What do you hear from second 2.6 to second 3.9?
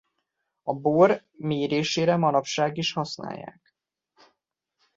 is használják.